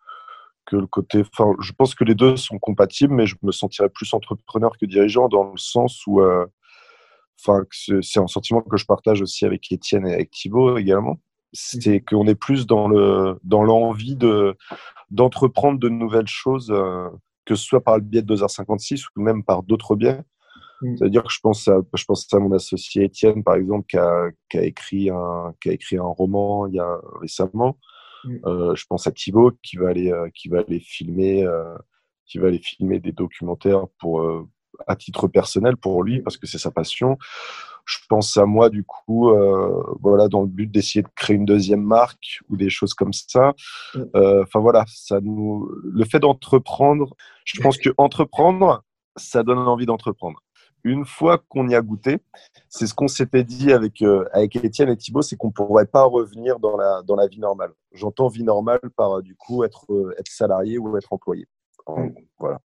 que 0.66 0.76
le 0.76 0.86
côté. 0.86 1.22
Enfin, 1.32 1.52
je 1.60 1.72
pense 1.72 1.94
que 1.94 2.04
les 2.04 2.14
deux 2.14 2.36
sont 2.36 2.58
compatibles, 2.58 3.14
mais 3.14 3.26
je 3.26 3.36
me 3.42 3.52
sentirais 3.52 3.88
plus 3.88 4.12
entrepreneur 4.14 4.72
que 4.78 4.86
dirigeant 4.86 5.28
dans 5.28 5.50
le 5.50 5.58
sens 5.58 6.06
où. 6.06 6.20
euh, 6.20 6.46
Enfin, 7.40 7.64
c'est 8.02 8.20
un 8.20 8.26
sentiment 8.26 8.62
que 8.62 8.76
je 8.76 8.86
partage 8.86 9.20
aussi 9.22 9.44
avec 9.44 9.70
Étienne 9.70 10.06
et 10.06 10.14
avec 10.14 10.30
Thibaut 10.30 10.78
également. 10.78 11.20
C'est 11.52 12.00
qu'on 12.00 12.26
est 12.26 12.34
plus 12.34 12.66
dans 12.66 12.88
le 12.88 13.38
dans 13.44 13.62
l'envie 13.62 14.16
de 14.16 14.56
d'entreprendre 15.10 15.78
de 15.78 15.88
nouvelles 15.88 16.26
choses, 16.26 16.74
que 17.44 17.54
ce 17.54 17.64
soit 17.64 17.82
par 17.82 17.96
le 17.96 18.02
biais 18.02 18.22
de 18.22 18.34
2h56 18.34 19.04
ou 19.16 19.20
même 19.20 19.44
par 19.44 19.62
d'autres 19.62 19.94
biais. 19.94 20.20
Mm. 20.84 20.96
C'est-à-dire 20.96 21.22
que 21.22 21.32
je 21.32 21.40
pense 21.40 21.68
à, 21.68 21.80
je 21.94 22.04
pense 22.04 22.32
à 22.32 22.38
mon 22.38 22.52
associé 22.52 23.04
Étienne, 23.04 23.42
par 23.42 23.54
exemple, 23.54 23.86
qui 23.88 23.96
a, 23.96 24.30
qui 24.50 24.58
a, 24.58 24.64
écrit, 24.64 25.10
un, 25.10 25.54
qui 25.60 25.70
a 25.70 25.72
écrit 25.72 25.96
un 25.96 26.02
roman 26.02 26.66
il 26.66 26.74
y 26.74 26.80
a 26.80 27.00
récemment. 27.20 27.78
Mm. 28.24 28.36
Euh, 28.46 28.74
je 28.74 28.84
pense 28.86 29.06
à 29.06 29.12
Thibaut 29.12 29.52
qui 29.62 29.76
va 29.76 29.88
aller, 29.88 30.12
euh, 30.12 30.28
qui 30.34 30.48
va 30.48 30.60
aller 30.60 30.80
filmer, 30.80 31.44
euh, 31.44 31.74
qui 32.26 32.38
va 32.38 32.48
aller 32.48 32.58
filmer 32.58 33.00
des 33.00 33.12
documentaires 33.12 33.86
pour, 33.98 34.20
euh, 34.20 34.48
à 34.86 34.96
titre 34.96 35.28
personnel 35.28 35.76
pour 35.76 36.02
lui 36.02 36.20
parce 36.22 36.36
que 36.36 36.46
c'est 36.46 36.58
sa 36.58 36.70
passion. 36.70 37.18
Je 37.84 37.98
pense 38.08 38.36
à 38.36 38.46
moi 38.46 38.70
du 38.70 38.82
coup, 38.82 39.30
euh, 39.30 39.82
voilà, 40.00 40.28
dans 40.28 40.40
le 40.40 40.46
but 40.46 40.70
d'essayer 40.70 41.02
de 41.02 41.08
créer 41.14 41.36
une 41.36 41.44
deuxième 41.44 41.82
marque 41.82 42.40
ou 42.48 42.56
des 42.56 42.70
choses 42.70 42.94
comme 42.94 43.12
ça. 43.12 43.52
Mm. 43.94 44.02
Enfin 44.42 44.60
voilà, 44.60 44.84
ça 44.88 45.20
nous, 45.20 45.70
le 45.82 46.04
fait 46.04 46.20
d'entreprendre, 46.20 47.14
je 47.44 47.60
pense 47.60 47.76
que 47.76 47.90
entreprendre, 47.98 48.82
ça 49.16 49.42
donne 49.42 49.58
envie 49.58 49.86
d'entreprendre 49.86 50.40
une 50.84 51.06
fois 51.06 51.38
qu'on 51.48 51.68
y 51.68 51.74
a 51.74 51.80
goûté, 51.80 52.18
c'est 52.68 52.86
ce 52.86 52.94
qu'on 52.94 53.08
s'était 53.08 53.42
dit 53.42 53.72
avec, 53.72 54.02
euh, 54.02 54.26
avec 54.32 54.54
Étienne 54.56 54.90
et 54.90 54.96
Thibaut, 54.96 55.22
c'est 55.22 55.36
qu'on 55.36 55.48
ne 55.48 55.52
pourrait 55.52 55.86
pas 55.86 56.04
revenir 56.04 56.60
dans 56.60 56.76
la, 56.76 57.02
dans 57.02 57.16
la 57.16 57.26
vie 57.26 57.40
normale. 57.40 57.72
J'entends 57.92 58.28
vie 58.28 58.44
normale 58.44 58.80
par, 58.96 59.18
euh, 59.18 59.22
du 59.22 59.34
coup, 59.34 59.64
être, 59.64 59.90
euh, 59.90 60.14
être 60.18 60.30
salarié 60.30 60.78
ou 60.78 60.96
être 60.96 61.12
employé. 61.12 61.46
Mm. 61.88 62.10
voilà. 62.38 62.60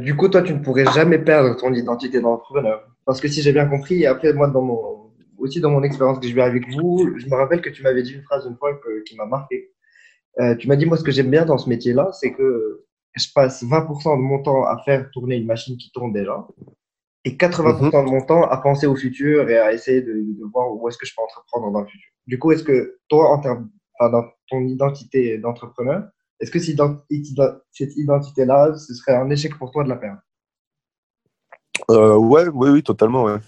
Du 0.00 0.16
coup, 0.16 0.28
toi, 0.28 0.42
tu 0.42 0.54
ne 0.54 0.60
pourrais 0.60 0.86
jamais 0.86 1.18
perdre 1.18 1.56
ton 1.56 1.72
identité 1.72 2.20
d'entrepreneur. 2.20 2.86
Parce 3.04 3.20
que 3.20 3.28
si 3.28 3.42
j'ai 3.42 3.52
bien 3.52 3.66
compris, 3.66 4.06
après, 4.06 4.32
moi, 4.32 4.48
dans 4.48 4.62
mon, 4.62 5.12
aussi 5.38 5.60
dans 5.60 5.70
mon 5.70 5.82
expérience 5.82 6.18
que 6.18 6.26
je 6.26 6.34
vis 6.34 6.40
avec 6.40 6.68
vous, 6.70 7.12
je 7.16 7.26
me 7.26 7.34
rappelle 7.34 7.60
que 7.60 7.70
tu 7.70 7.82
m'avais 7.82 8.02
dit 8.02 8.12
une 8.12 8.22
phrase 8.22 8.46
une 8.46 8.56
fois 8.56 8.78
qui 9.06 9.16
m'a 9.16 9.26
marqué. 9.26 9.70
tu 10.58 10.68
m'as 10.68 10.76
dit, 10.76 10.86
moi, 10.86 10.96
ce 10.96 11.04
que 11.04 11.12
j'aime 11.12 11.30
bien 11.30 11.44
dans 11.44 11.58
ce 11.58 11.68
métier-là, 11.68 12.10
c'est 12.12 12.32
que 12.32 12.84
je 13.14 13.26
passe 13.34 13.62
20% 13.62 14.16
de 14.16 14.22
mon 14.22 14.42
temps 14.42 14.64
à 14.64 14.78
faire 14.84 15.10
tourner 15.10 15.36
une 15.36 15.46
machine 15.46 15.76
qui 15.76 15.90
tourne 15.92 16.12
déjà 16.12 16.46
et 17.26 17.32
80% 17.32 17.82
mhm. 17.82 17.90
de 17.90 18.10
mon 18.10 18.24
temps 18.24 18.44
à 18.44 18.56
penser 18.58 18.86
au 18.86 18.94
futur 18.94 19.50
et 19.50 19.58
à 19.58 19.72
essayer 19.72 20.00
de, 20.00 20.24
voir 20.52 20.72
où 20.72 20.88
est-ce 20.88 20.96
que 20.96 21.06
je 21.06 21.12
peux 21.14 21.22
entreprendre 21.22 21.72
dans 21.72 21.80
le 21.80 21.86
futur. 21.86 22.08
Du 22.28 22.38
coup, 22.38 22.52
est-ce 22.52 22.62
que 22.62 22.98
toi, 23.08 23.30
en 23.30 23.40
termes, 23.40 23.68
dans 24.00 24.24
ton 24.48 24.60
identité 24.60 25.36
d'entrepreneur, 25.36 26.04
est-ce 26.40 26.50
que 26.50 26.58
cette 26.58 27.96
identité-là, 27.96 28.76
ce 28.76 28.94
serait 28.94 29.16
un 29.16 29.30
échec 29.30 29.56
pour 29.58 29.70
toi 29.70 29.84
de 29.84 29.88
la 29.88 29.96
perdre 29.96 30.20
euh, 31.90 32.16
ouais, 32.16 32.48
oui, 32.48 32.70
oui, 32.70 32.82
totalement. 32.82 33.24
Ouais. 33.24 33.38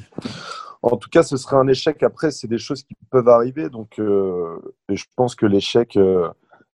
En 0.83 0.97
tout 0.97 1.09
cas, 1.09 1.23
ce 1.23 1.37
serait 1.37 1.57
un 1.57 1.67
échec. 1.67 2.03
Après, 2.03 2.31
c'est 2.31 2.47
des 2.47 2.59
choses 2.59 2.83
qui 2.83 2.95
peuvent 3.11 3.29
arriver. 3.29 3.69
Donc, 3.69 3.99
euh, 3.99 4.59
et 4.89 4.97
je 4.97 5.07
pense 5.17 5.35
que 5.35 5.47
l'échec 5.47 5.97
euh, 5.97 6.29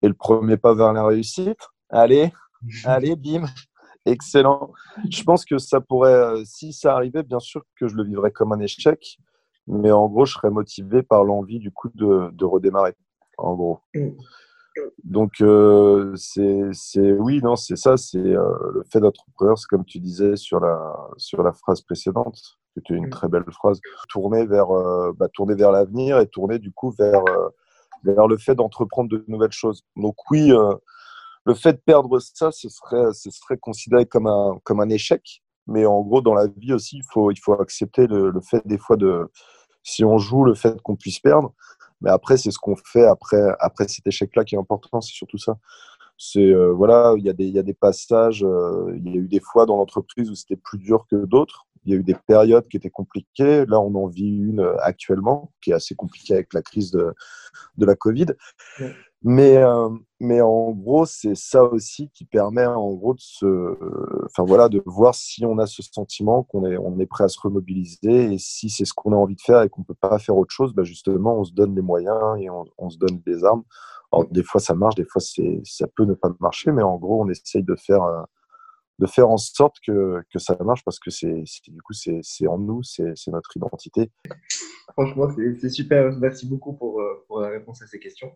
est 0.03 0.09
le 0.09 0.15
premier 0.15 0.57
pas 0.57 0.75
vers 0.75 0.93
la 0.93 1.05
réussite. 1.05 1.59
Allez, 1.91 2.31
Allez, 2.85 3.17
bim, 3.17 3.47
excellent. 4.07 4.73
Je 5.11 5.23
pense 5.23 5.45
que 5.45 5.59
ça 5.59 5.81
pourrait, 5.81 6.13
euh, 6.13 6.43
si 6.45 6.73
ça 6.73 6.95
arrivait, 6.95 7.23
bien 7.23 7.41
sûr 7.41 7.63
que 7.79 7.89
je 7.89 7.97
le 7.97 8.05
vivrais 8.05 8.31
comme 8.31 8.53
un 8.53 8.61
échec, 8.61 9.19
mais 9.67 9.91
en 9.91 10.09
gros, 10.09 10.27
je 10.27 10.35
serais 10.35 10.51
motivé 10.51 11.03
par 11.03 11.25
l'envie 11.25 11.59
du 11.59 11.71
coup 11.71 11.89
de, 11.95 12.31
de 12.33 12.45
redémarrer, 12.45 12.95
en 13.37 13.55
gros. 13.55 13.81
Donc, 15.05 15.41
euh, 15.41 16.15
c'est 16.17 17.13
oui, 17.13 17.41
non, 17.43 17.57
c'est 17.57 17.77
ça, 17.77 17.97
c'est 17.97 18.19
euh, 18.19 18.53
le 18.75 18.85
fait 18.91 19.01
d'entrepreneur, 19.01 19.59
c'est 19.59 19.67
comme 19.69 19.85
tu 19.85 19.99
disais 19.99 20.37
sur 20.37 20.61
la, 20.61 20.95
sur 21.17 21.43
la 21.43 21.53
phrase 21.53 21.81
précédente, 21.83 22.39
c'était 22.75 22.95
une 22.95 23.07
mm. 23.07 23.11
très 23.11 23.29
belle 23.29 23.45
phrase, 23.51 23.81
tourner 24.09 24.47
vers, 24.47 24.69
bah, 25.17 25.29
tourner 25.33 25.55
vers 25.55 25.73
l'avenir 25.73 26.19
et 26.21 26.27
tourner 26.27 26.59
du 26.59 26.71
coup 26.73 26.91
vers, 26.91 27.25
vers 28.05 28.29
le 28.29 28.37
fait 28.37 28.55
d'entreprendre 28.55 29.09
de 29.09 29.25
nouvelles 29.27 29.53
choses. 29.53 29.85
Donc, 29.97 30.17
oui, 30.31 30.53
le 31.45 31.55
fait 31.55 31.73
de 31.73 31.79
perdre 31.79 32.19
ça, 32.19 32.53
ce 32.53 32.69
serait, 32.69 33.13
ce 33.15 33.31
serait 33.31 33.57
considéré 33.57 34.07
comme 34.07 34.27
un, 34.27 34.59
comme 34.65 34.81
un 34.81 34.91
échec. 34.91 35.43
Mais 35.67 35.87
en 35.87 36.01
gros, 36.01 36.21
dans 36.21 36.35
la 36.35 36.47
vie 36.47 36.73
aussi, 36.73 36.97
il 36.97 37.05
faut, 37.11 37.31
il 37.31 37.39
faut 37.39 37.53
accepter 37.55 38.07
le, 38.07 38.33
fait 38.41 38.67
des 38.67 38.79
fois 38.79 38.97
de, 38.97 39.31
si 39.83 40.05
on 40.05 40.19
joue, 40.19 40.45
le 40.45 40.55
fait 40.55 40.81
qu'on 40.83 40.97
puisse 40.97 41.21
perdre. 41.21 41.55
Mais 42.01 42.11
après, 42.11 42.37
c'est 42.37 42.51
ce 42.51 42.59
qu'on 42.59 42.77
fait 42.77 43.05
après, 43.05 43.55
après 43.61 43.89
cet 43.89 44.07
échec-là 44.07 44.45
qui 44.45 44.55
est 44.55 44.59
important, 44.59 45.01
c'est 45.01 45.15
surtout 45.15 45.39
ça. 45.39 45.59
C'est 46.17 46.53
euh, 46.53 46.73
voilà, 46.73 47.15
il 47.17 47.25
y, 47.25 47.31
a 47.31 47.33
des, 47.33 47.47
y 47.47 47.59
a 47.59 47.63
des 47.63 47.75
passages, 47.75 48.43
euh, 48.45 48.93
il 48.97 49.09
y 49.09 49.17
a 49.17 49.21
eu 49.21 49.29
des 49.29 49.41
fois 49.41 49.67
dans 49.67 49.77
l'entreprise 49.77 50.31
où 50.31 50.35
c'était 50.35 50.57
plus 50.57 50.79
dur 50.79 51.07
que 51.09 51.25
d'autres. 51.25 51.67
Il 51.85 51.93
y 51.93 51.97
a 51.97 52.01
eu 52.01 52.03
des 52.03 52.17
périodes 52.27 52.67
qui 52.69 52.77
étaient 52.77 52.91
compliquées. 52.91 53.65
Là, 53.67 53.81
on 53.81 53.95
en 53.95 54.09
vit 54.09 54.27
une 54.27 54.61
euh, 54.61 54.77
actuellement 54.81 55.53
qui 55.63 55.71
est 55.71 55.75
assez 55.75 55.95
compliquée 55.95 56.35
avec 56.35 56.53
la 56.53 56.61
crise 56.61 56.91
de, 56.91 57.15
de 57.77 57.87
la 57.87 57.95
Covid. 57.95 58.27
Mais, 59.23 59.57
euh, 59.57 59.89
mais 60.21 60.41
en 60.41 60.71
gros, 60.71 61.05
c'est 61.05 61.35
ça 61.35 61.65
aussi 61.65 62.09
qui 62.11 62.25
permet 62.25 62.65
en 62.65 62.93
gros 62.95 63.15
de 63.15 63.21
se, 63.21 63.77
enfin 64.27 64.45
voilà, 64.45 64.69
de 64.69 64.81
voir 64.87 65.15
si 65.15 65.45
on 65.45 65.59
a 65.59 65.67
ce 65.67 65.83
sentiment 65.83 66.45
qu'on 66.45 66.65
est, 66.65 66.77
on 66.77 66.99
est 67.01 67.07
prêt 67.07 67.25
à 67.25 67.29
se 67.29 67.41
remobiliser 67.41 68.33
et 68.33 68.39
si 68.39 68.71
c'est 68.71 68.85
ce 68.85 68.95
qu'on 68.95 69.13
a 69.13 69.17
envie 69.17 69.35
de 69.35 69.41
faire 69.41 69.63
et 69.63 69.69
qu'on 69.69 69.83
peut 69.83 69.95
pas 69.95 70.19
faire 70.21 70.37
autre 70.37 70.53
chose, 70.53 70.73
bah 70.73 70.85
justement, 70.85 71.41
on 71.41 71.45
se 71.45 71.53
donne 71.53 71.75
les 71.75 71.83
moyens 71.83 72.39
et 72.41 72.49
on, 72.49 72.91
se 72.91 72.99
donne 72.99 73.21
des 73.27 73.45
armes. 73.45 73.65
Alors, 74.13 74.27
des 74.31 74.45
fois, 74.45 74.61
ça 74.61 74.75
marche, 74.75 74.95
des 74.95 75.05
fois, 75.05 75.21
c'est, 75.21 75.61
ça 75.65 75.87
peut 75.89 76.05
ne 76.05 76.15
pas 76.15 76.31
marcher, 76.39 76.71
mais 76.71 76.83
en 76.83 76.97
gros, 76.97 77.23
on 77.23 77.29
essaye 77.29 77.65
de 77.65 77.75
faire, 77.75 78.05
euh, 78.05 78.23
de 79.01 79.07
faire 79.07 79.29
en 79.29 79.37
sorte 79.37 79.77
que, 79.85 80.23
que 80.33 80.39
ça 80.39 80.57
marche 80.65 80.85
parce 80.85 81.01
que 81.01 81.11
c'est, 81.11 81.43
du 81.67 81.83
coup, 81.83 81.93
c'est, 81.93 82.47
en 82.47 82.59
nous, 82.59 82.85
c'est, 82.85 83.13
c'est 83.17 83.33
notre 83.33 83.57
identité. 83.57 84.13
Franchement, 84.93 85.29
c'est, 85.61 85.71
super. 85.71 86.13
Merci 86.19 86.47
beaucoup 86.47 86.73
pour, 86.73 87.01
euh, 87.01 87.25
pour 87.27 87.41
la 87.41 87.49
réponse 87.49 87.83
à 87.83 87.87
ces 87.89 87.99
questions. 87.99 88.31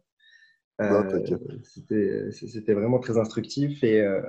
Euh, 0.81 2.33
c'était 2.33 2.75
vraiment 2.75 2.99
très 2.99 3.19
instructif 3.19 3.85
et 3.85 4.01
euh, 4.01 4.21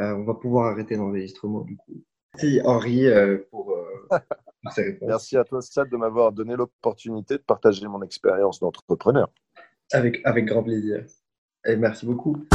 euh, 0.00 0.14
on 0.14 0.24
va 0.24 0.34
pouvoir 0.34 0.72
arrêter 0.72 0.96
l'enregistrement 0.96 1.62
du 1.62 1.76
coup. 1.76 2.02
Merci 2.34 2.60
Henri 2.64 3.06
pour, 3.50 3.76
ces 4.74 4.82
réponses. 4.84 5.08
Merci 5.08 5.36
à 5.36 5.44
toi 5.44 5.60
Stade 5.62 5.90
de 5.90 5.96
m'avoir 5.96 6.32
donné 6.32 6.54
l'opportunité 6.54 7.34
de 7.34 7.42
partager 7.42 7.86
mon 7.88 8.02
expérience 8.02 8.60
d'entrepreneur. 8.60 9.28
Avec, 9.92 10.20
avec 10.24 10.46
grand 10.46 10.62
plaisir. 10.62 11.04
Et 11.64 11.76
merci 11.76 12.06
beaucoup. 12.06 12.46